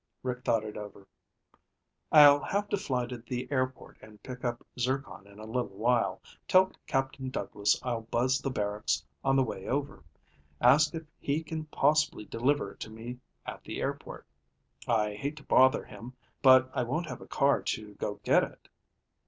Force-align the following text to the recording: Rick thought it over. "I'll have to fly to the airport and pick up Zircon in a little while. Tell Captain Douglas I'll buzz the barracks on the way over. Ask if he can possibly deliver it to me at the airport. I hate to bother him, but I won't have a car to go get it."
Rick 0.23 0.43
thought 0.43 0.63
it 0.63 0.77
over. 0.77 1.07
"I'll 2.11 2.39
have 2.39 2.67
to 2.69 2.75
fly 2.77 3.05
to 3.05 3.19
the 3.19 3.47
airport 3.51 3.99
and 4.01 4.23
pick 4.23 4.43
up 4.43 4.65
Zircon 4.79 5.27
in 5.27 5.37
a 5.37 5.45
little 5.45 5.77
while. 5.77 6.23
Tell 6.47 6.71
Captain 6.87 7.29
Douglas 7.29 7.79
I'll 7.83 8.01
buzz 8.01 8.41
the 8.41 8.49
barracks 8.49 9.05
on 9.23 9.35
the 9.35 9.43
way 9.43 9.67
over. 9.67 10.03
Ask 10.59 10.95
if 10.95 11.03
he 11.19 11.43
can 11.43 11.65
possibly 11.65 12.25
deliver 12.25 12.71
it 12.71 12.79
to 12.79 12.89
me 12.89 13.19
at 13.45 13.63
the 13.63 13.79
airport. 13.79 14.25
I 14.87 15.13
hate 15.13 15.35
to 15.37 15.43
bother 15.43 15.85
him, 15.85 16.13
but 16.41 16.71
I 16.73 16.81
won't 16.81 17.05
have 17.05 17.21
a 17.21 17.27
car 17.27 17.61
to 17.61 17.93
go 17.93 18.15
get 18.23 18.43
it." 18.43 18.67